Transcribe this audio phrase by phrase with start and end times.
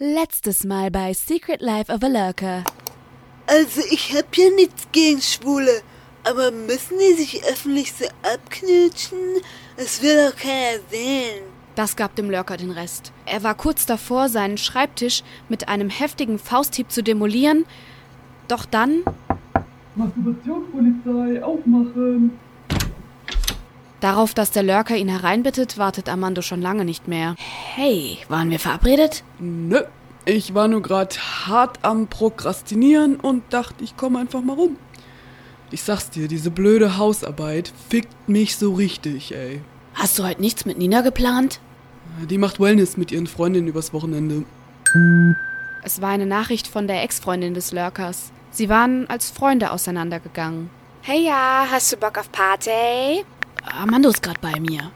[0.00, 2.62] Letztes Mal bei Secret Life of a Lurker.
[3.48, 5.82] Also ich hab ja nichts gegen Schwule,
[6.22, 9.18] aber müssen die sich öffentlich so abknutschen?
[9.76, 11.42] Das will doch keiner sehen.
[11.74, 13.10] Das gab dem Lurker den Rest.
[13.26, 17.64] Er war kurz davor, seinen Schreibtisch mit einem heftigen Fausthieb zu demolieren,
[18.46, 19.02] doch dann
[19.96, 22.38] Masturbationspolizei, aufmachen!
[24.00, 27.34] Darauf, dass der Lurker ihn hereinbittet, wartet Armando schon lange nicht mehr.
[27.74, 29.24] Hey, waren wir verabredet?
[29.40, 29.82] Nö,
[30.24, 34.76] ich war nur grad hart am Prokrastinieren und dachte, ich komme einfach mal rum.
[35.70, 39.60] Ich sag's dir, diese blöde Hausarbeit fickt mich so richtig, ey.
[39.94, 41.60] Hast du heute nichts mit Nina geplant?
[42.30, 44.44] Die macht Wellness mit ihren Freundinnen übers Wochenende.
[45.82, 48.32] Es war eine Nachricht von der Ex-Freundin des Lurkers.
[48.50, 50.70] Sie waren als Freunde auseinandergegangen.
[51.02, 53.24] Hey ja, hast du Bock auf Party?
[53.72, 54.90] Armando ist gerade bei mir.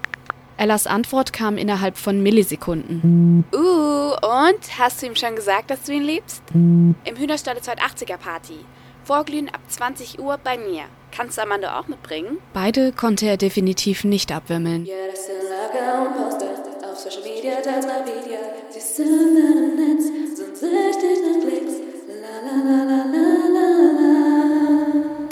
[0.57, 3.45] Ellas Antwort kam innerhalb von Millisekunden.
[3.53, 4.79] Uh, und?
[4.79, 6.43] Hast du ihm schon gesagt, dass du ihn liebst?
[6.53, 8.59] Im Hühnerstall ist heute 80er Party.
[9.05, 10.85] Vorglühen ab 20 Uhr bei mir.
[11.11, 12.39] Kannst du Amanda auch mitbringen?
[12.53, 14.87] Beide konnte er definitiv nicht abwimmeln.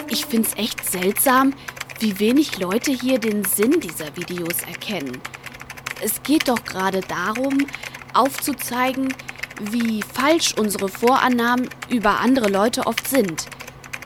[0.08, 1.54] Ich find's echt seltsam,
[2.00, 5.20] wie wenig Leute hier den Sinn dieser Videos erkennen.
[6.02, 7.66] Es geht doch gerade darum,
[8.14, 9.14] aufzuzeigen,
[9.60, 13.44] wie falsch unsere Vorannahmen über andere Leute oft sind.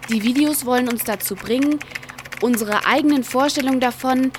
[0.09, 1.79] Die Videos wollen uns dazu bringen,
[2.41, 4.33] unsere eigenen Vorstellungen davon,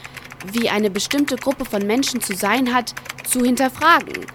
[0.52, 2.94] wie eine bestimmte Gruppe von Menschen zu sein hat,
[3.26, 4.26] zu hinterfragen.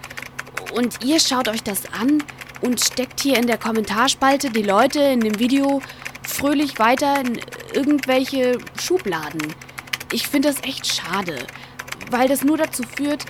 [0.73, 2.23] Und ihr schaut euch das an
[2.61, 5.81] und steckt hier in der Kommentarspalte die Leute in dem Video
[6.23, 7.39] fröhlich weiter in
[7.73, 9.41] irgendwelche Schubladen.
[10.11, 11.45] Ich finde das echt schade,
[12.09, 13.25] weil das nur dazu führt,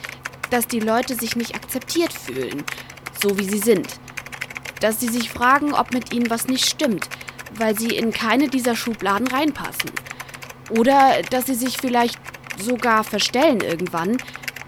[0.49, 2.63] dass die Leute sich nicht akzeptiert fühlen,
[3.21, 3.87] so wie sie sind.
[4.79, 7.07] Dass sie sich fragen, ob mit ihnen was nicht stimmt,
[7.55, 9.91] weil sie in keine dieser Schubladen reinpassen.
[10.69, 12.19] Oder dass sie sich vielleicht
[12.57, 14.17] sogar verstellen irgendwann,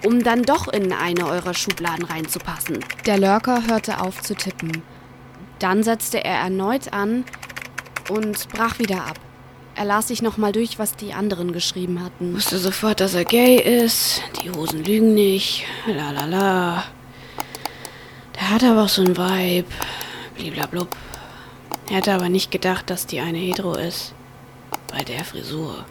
[0.05, 2.79] um dann doch in eine eurer Schubladen reinzupassen.
[3.05, 4.83] Der Lurker hörte auf zu tippen.
[5.59, 7.23] Dann setzte er erneut an
[8.09, 9.19] und brach wieder ab.
[9.75, 12.35] Er las sich nochmal durch, was die anderen geschrieben hatten.
[12.35, 14.21] Wusste sofort, dass er gay ist.
[14.43, 15.65] Die Hosen lügen nicht.
[15.87, 16.83] La la la.
[18.35, 19.67] Der hatte aber auch so ein Vibe.
[20.35, 20.95] Bliblablub.
[21.89, 24.13] Er hätte aber nicht gedacht, dass die eine hetero ist.
[24.91, 25.85] Bei der Frisur.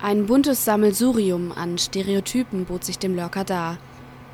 [0.00, 3.78] Ein buntes Sammelsurium an Stereotypen bot sich dem Lurker dar.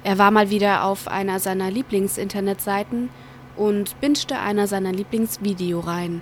[0.02, 3.08] Er war mal wieder auf einer seiner Lieblingsinternetseiten
[3.56, 6.20] und binschte einer seiner Lieblingsvideoreihen.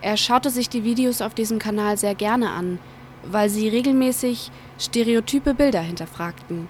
[0.00, 2.78] Er schaute sich die Videos auf diesem Kanal sehr gerne an,
[3.24, 6.68] weil sie regelmäßig stereotype Bilder hinterfragten.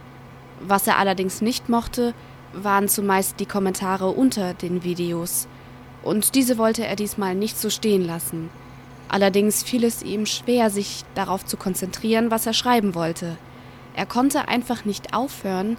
[0.61, 2.15] Was er allerdings nicht mochte,
[2.53, 5.47] waren zumeist die Kommentare unter den Videos.
[6.03, 8.49] Und diese wollte er diesmal nicht so stehen lassen.
[9.09, 13.37] Allerdings fiel es ihm schwer, sich darauf zu konzentrieren, was er schreiben wollte.
[13.95, 15.77] Er konnte einfach nicht aufhören,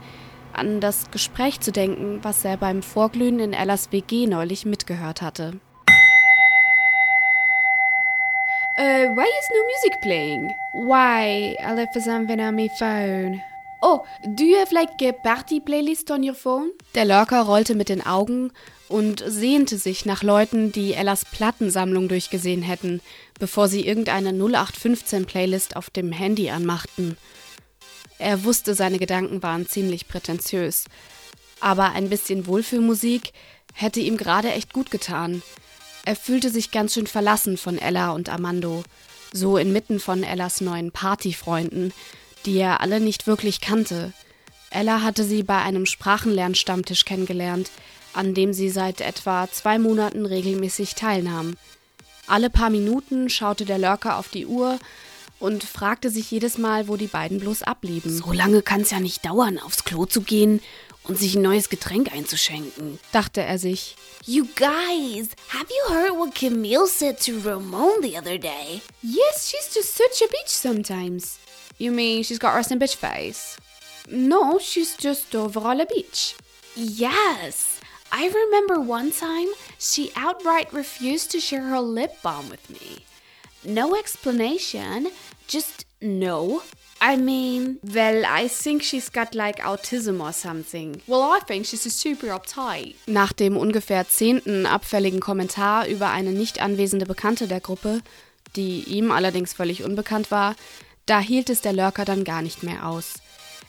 [0.53, 5.59] an das Gespräch zu denken, was er beim Vorglühen in Ellas WG neulich mitgehört hatte.
[8.79, 10.55] Uh, why is no music playing?
[10.71, 11.53] Why?
[11.59, 13.41] I left something on my phone.
[13.81, 16.69] Oh, do you have like a party playlist on your phone?
[16.95, 18.53] Der Lurker rollte mit den Augen
[18.87, 23.01] und sehnte sich nach Leuten, die Ellas Plattensammlung durchgesehen hätten,
[23.37, 27.17] bevor sie irgendeine 0815-Playlist auf dem Handy anmachten.
[28.17, 30.85] Er wusste, seine Gedanken waren ziemlich prätentiös.
[31.59, 33.33] Aber ein bisschen Wohlfühlmusik
[33.73, 35.41] hätte ihm gerade echt gut getan.
[36.09, 38.83] Er fühlte sich ganz schön verlassen von Ella und Armando,
[39.31, 41.93] so inmitten von Ellas neuen Partyfreunden,
[42.47, 44.11] die er alle nicht wirklich kannte.
[44.71, 47.69] Ella hatte sie bei einem Sprachenlernstammtisch kennengelernt,
[48.13, 51.57] an dem sie seit etwa zwei Monaten regelmäßig teilnahm.
[52.25, 54.79] Alle paar Minuten schaute der Lurker auf die Uhr
[55.37, 58.09] und fragte sich jedes Mal, wo die beiden bloß ablieben.
[58.09, 60.59] So lange kann's ja nicht dauern, aufs Klo zu gehen
[61.09, 63.95] und sich ein neues Getränk einzuschenken, dachte er sich.
[64.25, 68.81] You guys, have you heard what Camille said to Ramon the other day?
[69.01, 71.39] Yes, she's just such a bitch sometimes.
[71.79, 73.57] You mean she's got resting bitch face?
[74.07, 76.35] No, she's just overall a bitch.
[76.75, 77.79] Yes.
[78.11, 79.47] I remember one time
[79.79, 83.05] she outright refused to share her lip balm with me.
[83.63, 85.09] No explanation,
[85.47, 86.61] just no.
[87.01, 91.01] I mean, well, I think she's got like autism or something.
[91.07, 92.95] Well, I think she's just super uptight.
[93.07, 98.01] Nach dem ungefähr zehnten abfälligen Kommentar über eine nicht anwesende Bekannte der Gruppe,
[98.55, 100.55] die ihm allerdings völlig unbekannt war,
[101.05, 103.15] da hielt es der Lurker dann gar nicht mehr aus.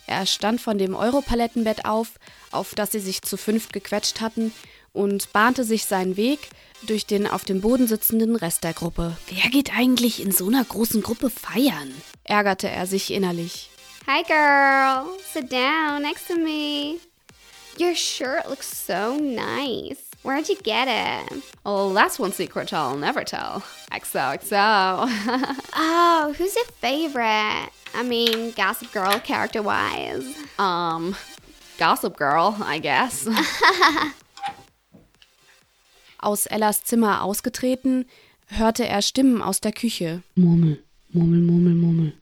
[0.07, 2.09] Er stand von dem Europalettenbett auf,
[2.51, 4.53] auf das sie sich zu fünft gequetscht hatten,
[4.93, 6.39] und bahnte sich seinen Weg
[6.83, 9.17] durch den auf dem Boden sitzenden Rest der Gruppe.
[9.29, 11.93] Wer geht eigentlich in so einer großen Gruppe feiern?
[12.25, 13.71] ärgerte er sich innerlich.
[14.07, 15.07] Hi, girl.
[15.33, 16.99] Sit down next to me.
[17.79, 19.99] Your shirt looks so nice.
[20.23, 21.43] Where'd you get it?
[21.65, 23.63] Oh, that's one secret I'll never tell.
[23.91, 25.09] XOXO.
[25.77, 27.71] Oh, who's your favorite?
[27.95, 30.27] I mean, Gossip Girl character wise.
[30.59, 31.17] um,
[31.79, 33.27] Gossip Girl, I guess.
[36.23, 38.07] Aus Ellas Zimmer ausgetreten,
[38.47, 40.23] hörte er Stimmen aus der Küche.
[40.35, 40.83] Murmel,
[41.13, 42.13] Murmel, Murmel, Murmel,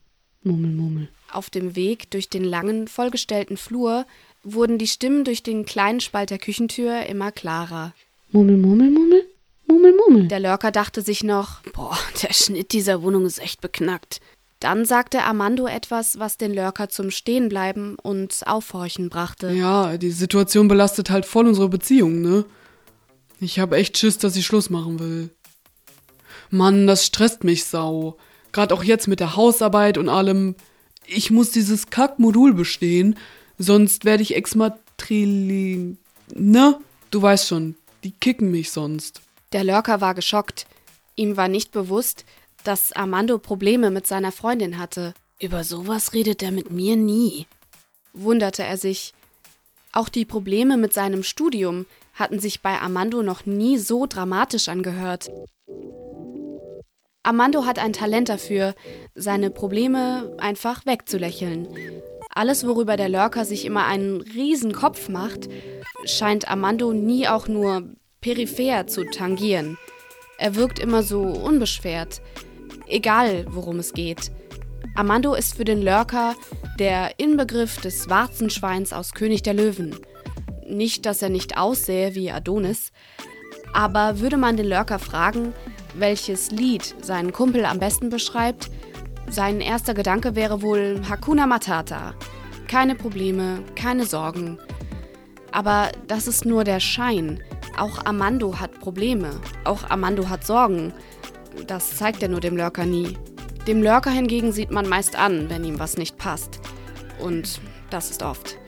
[0.43, 1.09] Murmel, Murmel.
[1.33, 4.07] Auf dem Weg durch den langen, vollgestellten Flur
[4.45, 7.93] wurden die Stimmen durch den kleinen Spalt der Küchentür immer klarer.
[8.31, 9.27] Murmel, Murmel, Murmel,
[9.67, 10.29] Murmel, Murmel.
[10.29, 14.21] Der Lurker dachte sich noch, boah, der Schnitt dieser Wohnung ist echt beknackt.
[14.61, 19.53] Dann sagte Armando etwas, was den Lurker zum Stehenbleiben und Aufhorchen brachte.
[19.53, 22.45] Ja, die Situation belastet halt voll unsere Beziehung, ne?
[23.41, 25.31] Ich hab echt Schiss, dass sie Schluss machen will.
[26.51, 28.17] Mann, das stresst mich sau.
[28.53, 30.57] Gerade auch jetzt mit der Hausarbeit und allem.
[31.07, 33.17] Ich muss dieses Kackmodul bestehen,
[33.59, 35.97] sonst werde ich exmatrili...
[36.35, 36.79] Ne?
[37.11, 39.23] Du weißt schon, die kicken mich sonst.
[39.53, 40.67] Der Lurker war geschockt.
[41.17, 42.25] Ihm war nicht bewusst,
[42.65, 45.15] dass Armando Probleme mit seiner Freundin hatte.
[45.41, 47.47] Über sowas redet er mit mir nie,
[48.13, 49.15] wunderte er sich.
[49.93, 51.87] Auch die Probleme mit seinem Studium
[52.19, 55.31] hatten sich bei Armando noch nie so dramatisch angehört.
[57.23, 58.75] Armando hat ein Talent dafür,
[59.15, 61.69] seine Probleme einfach wegzulächeln.
[62.35, 65.49] Alles, worüber der Lurker sich immer einen riesen Kopf macht,
[66.05, 67.83] scheint Armando nie auch nur
[68.21, 69.77] peripher zu tangieren.
[70.39, 72.23] Er wirkt immer so unbeschwert,
[72.87, 74.31] egal worum es geht.
[74.95, 76.35] Armando ist für den Lurker
[76.79, 79.97] der Inbegriff des Warzenschweins aus König der Löwen.
[80.69, 82.93] Nicht, dass er nicht aussähe wie Adonis,
[83.73, 85.53] aber würde man den Lurker fragen,
[85.95, 88.71] welches Lied seinen Kumpel am besten beschreibt,
[89.31, 92.15] sein erster Gedanke wäre wohl Hakuna Matata.
[92.67, 94.59] Keine Probleme, keine Sorgen.
[95.53, 97.43] Aber das ist nur der Schein.
[97.77, 99.41] Auch Armando hat Probleme.
[99.65, 100.93] Auch Armando hat Sorgen.
[101.67, 103.17] Das zeigt er nur dem Lurker nie.
[103.67, 106.61] Dem Lurker hingegen sieht man meist an, wenn ihm was nicht passt.
[107.19, 107.61] Und
[107.91, 108.59] das ist oft.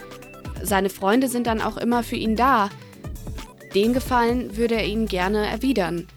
[0.63, 2.71] Seine Freunde sind dann auch immer für ihn da.
[3.75, 6.09] Den Gefallen würde er ihnen gerne erwidern,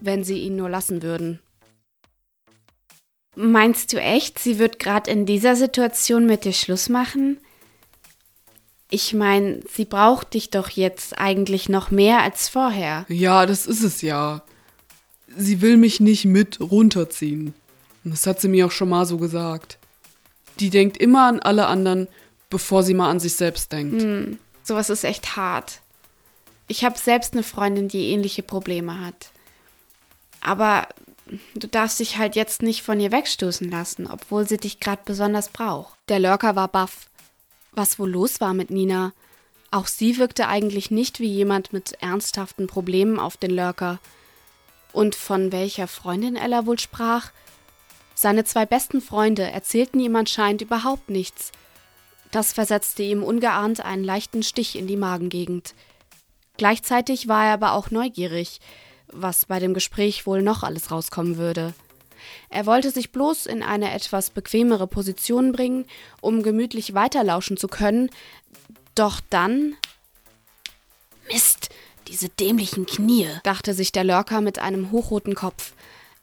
[0.00, 1.40] wenn sie ihn nur lassen würden.
[3.34, 7.38] Meinst du echt, sie wird gerade in dieser Situation mit dir Schluss machen?
[8.90, 13.06] Ich meine, sie braucht dich doch jetzt eigentlich noch mehr als vorher.
[13.08, 14.42] Ja, das ist es ja.
[15.34, 17.54] Sie will mich nicht mit runterziehen.
[18.04, 19.78] Das hat sie mir auch schon mal so gesagt.
[20.60, 22.06] Die denkt immer an alle anderen,
[22.52, 24.02] bevor sie mal an sich selbst denkt.
[24.02, 25.80] Hm, sowas ist echt hart.
[26.68, 29.30] Ich habe selbst eine Freundin, die ähnliche Probleme hat.
[30.42, 30.86] Aber
[31.54, 35.48] du darfst dich halt jetzt nicht von ihr wegstoßen lassen, obwohl sie dich gerade besonders
[35.48, 35.94] braucht.
[36.08, 37.08] Der Lurker war baff.
[37.72, 39.14] Was wohl los war mit Nina?
[39.70, 43.98] Auch sie wirkte eigentlich nicht wie jemand mit ernsthaften Problemen auf den Lurker.
[44.92, 47.30] Und von welcher Freundin Ella wohl sprach?
[48.14, 51.50] Seine zwei besten Freunde erzählten ihm anscheinend überhaupt nichts.
[52.32, 55.74] Das versetzte ihm ungeahnt einen leichten Stich in die Magengegend.
[56.56, 58.58] Gleichzeitig war er aber auch neugierig,
[59.12, 61.74] was bei dem Gespräch wohl noch alles rauskommen würde.
[62.48, 65.84] Er wollte sich bloß in eine etwas bequemere Position bringen,
[66.20, 68.10] um gemütlich weiterlauschen zu können,
[68.94, 69.76] doch dann.
[71.30, 71.68] Mist,
[72.08, 75.74] diese dämlichen Knie, dachte sich der Lurker mit einem hochroten Kopf.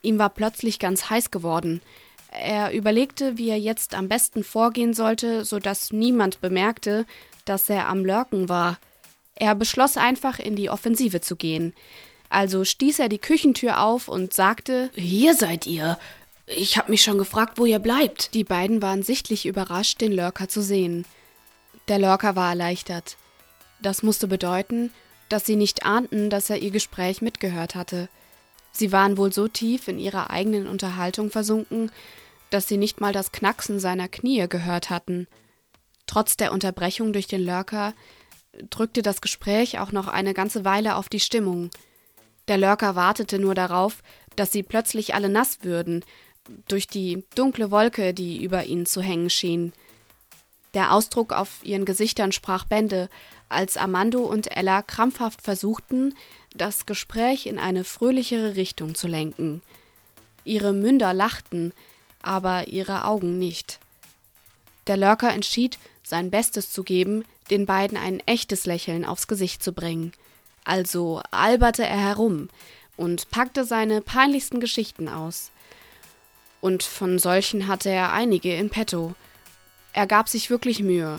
[0.02, 1.82] Ihm war plötzlich ganz heiß geworden.
[2.30, 7.04] Er überlegte, wie er jetzt am besten vorgehen sollte, so dass niemand bemerkte,
[7.44, 8.78] dass er am Lurken war.
[9.34, 11.74] Er beschloss einfach in die Offensive zu gehen.
[12.28, 15.98] Also stieß er die Küchentür auf und sagte: Hier seid ihr.
[16.46, 18.34] Ich hab mich schon gefragt, wo ihr bleibt.
[18.34, 21.04] Die beiden waren sichtlich überrascht, den Lurker zu sehen.
[21.88, 23.16] Der Lurker war erleichtert.
[23.82, 24.92] Das musste bedeuten,
[25.28, 28.08] dass sie nicht ahnten, dass er ihr Gespräch mitgehört hatte.
[28.72, 31.90] Sie waren wohl so tief in ihrer eigenen Unterhaltung versunken,
[32.50, 35.26] dass sie nicht mal das Knacksen seiner Knie gehört hatten.
[36.06, 37.94] Trotz der Unterbrechung durch den Lurker
[38.68, 41.70] drückte das Gespräch auch noch eine ganze Weile auf die Stimmung.
[42.48, 44.02] Der Lurker wartete nur darauf,
[44.34, 46.04] dass sie plötzlich alle nass würden,
[46.66, 49.72] durch die dunkle Wolke, die über ihnen zu hängen schien.
[50.74, 53.08] Der Ausdruck auf ihren Gesichtern sprach Bände,
[53.48, 56.14] als Armando und Ella krampfhaft versuchten,
[56.54, 59.62] das Gespräch in eine fröhlichere Richtung zu lenken.
[60.44, 61.72] Ihre Münder lachten,
[62.22, 63.78] aber ihre Augen nicht.
[64.86, 69.72] Der Lurker entschied, sein Bestes zu geben, den beiden ein echtes Lächeln aufs Gesicht zu
[69.72, 70.12] bringen.
[70.64, 72.48] Also alberte er herum
[72.96, 75.50] und packte seine peinlichsten Geschichten aus.
[76.60, 79.14] Und von solchen hatte er einige in petto.
[79.92, 81.18] Er gab sich wirklich Mühe,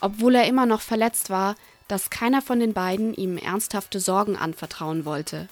[0.00, 1.56] obwohl er immer noch verletzt war,
[1.88, 5.48] dass keiner von den beiden ihm ernsthafte Sorgen anvertrauen wollte.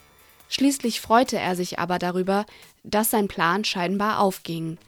[0.49, 2.47] Schließlich freute er sich aber darüber,
[2.83, 4.79] dass sein Plan scheinbar aufging.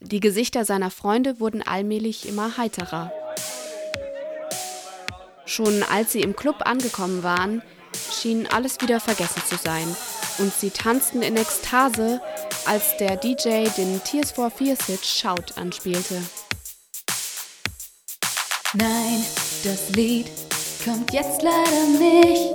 [0.00, 3.12] Die Gesichter seiner Freunde wurden allmählich immer heiterer.
[5.44, 7.62] Schon als sie im Club angekommen waren,
[8.10, 9.94] schien alles wieder vergessen zu sein
[10.38, 12.20] und sie tanzten in Ekstase,
[12.64, 16.22] als der DJ den Tears for Fears Hit Shout anspielte.
[18.74, 19.22] Nein,
[19.64, 20.30] das Lied
[20.82, 22.54] kommt jetzt leider nicht,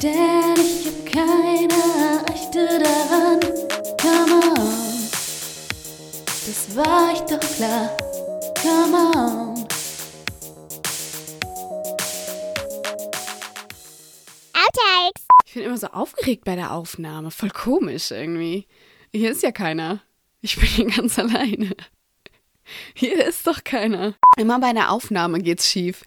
[0.00, 3.40] denn ich hab keine Rechte daran.
[4.00, 5.10] Come on,
[6.46, 7.90] das war ich doch klar.
[8.62, 9.66] Come on.
[14.54, 15.26] Outtakes.
[15.46, 17.32] Ich bin immer so aufgeregt bei der Aufnahme.
[17.32, 18.68] Voll komisch irgendwie.
[19.12, 20.00] Hier ist ja keiner.
[20.42, 21.74] Ich bin hier ganz alleine.
[22.94, 24.14] Hier ist doch keiner.
[24.36, 26.02] Immer bei der Aufnahme geht's schief.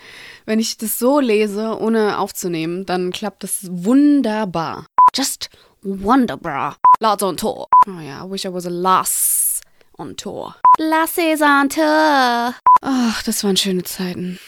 [0.46, 4.88] Wenn ich das so lese, ohne aufzunehmen, dann klappt das wunderbar.
[5.16, 5.50] Just
[5.82, 6.78] wunderbar.
[7.00, 7.68] Lass on tour.
[7.88, 9.62] Oh ja, I wish I was a Lass
[9.98, 10.56] on tour.
[10.78, 12.56] Lasses on tour.
[12.82, 14.40] Ach, das waren schöne Zeiten.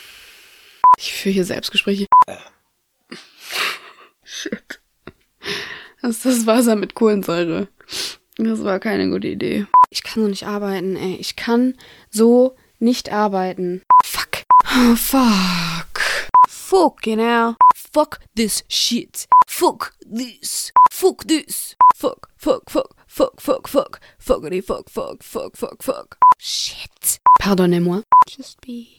[0.98, 2.08] Ich führe hier Selbstgespräche.
[4.24, 4.80] Shit.
[6.02, 7.68] Das ist das Wasser mit Kohlensäure.
[8.38, 9.68] Das war keine gute Idee.
[9.92, 11.16] Ich kann so nicht arbeiten, ey.
[11.16, 11.76] Ich kann
[12.12, 13.82] so nicht arbeiten.
[14.04, 14.44] Fuck.
[14.66, 16.02] Oh, fuck.
[16.48, 17.56] Fuck, you know.
[17.76, 19.28] Fuck this shit.
[19.48, 20.72] Fuck this.
[20.92, 21.76] Fuck this.
[21.96, 24.00] Fuck, fuck, fuck, fuck, fuck, fuck.
[24.20, 26.18] Fuckity fuck, fuck, fuck, fuck, fuck.
[26.38, 27.20] Shit.
[27.42, 28.04] Pardonnez-moi.
[28.28, 28.99] Just be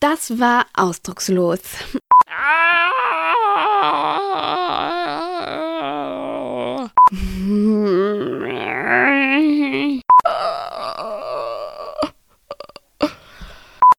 [0.00, 1.60] Das war ausdruckslos.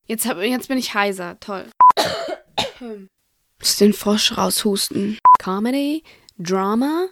[0.08, 1.39] Jetzt, hab, jetzt bin ich heiser.
[1.39, 1.67] Toll.
[3.60, 5.20] Muss den Frosch raushusten.
[5.39, 6.03] Comedy?
[6.39, 7.10] Drama?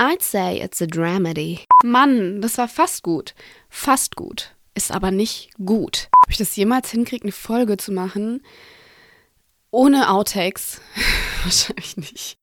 [0.00, 1.60] I'd say it's a dramedy.
[1.84, 3.34] Mann, das war fast gut.
[3.68, 4.52] Fast gut.
[4.74, 6.08] Ist aber nicht gut.
[6.24, 8.42] Ob ich das jemals hinkriege, eine Folge zu machen?
[9.70, 10.80] Ohne Outtakes?
[11.44, 12.41] Wahrscheinlich nicht.